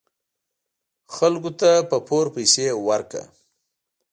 خلکو 1.15 1.51
ته 1.59 1.71
په 1.89 1.97
پور 2.07 2.25
پیسې 2.35 2.65
ورکړه. 2.87 3.23